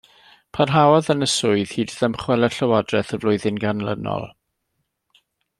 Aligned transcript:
Parhaodd 0.57 1.09
yn 1.13 1.25
y 1.25 1.27
swydd 1.33 1.75
hyd 1.79 1.93
ddymchwel 1.99 2.47
y 2.49 2.51
llywodraeth 2.57 3.15
y 3.19 3.23
flwyddyn 3.25 3.63
ganlynol. 3.67 4.29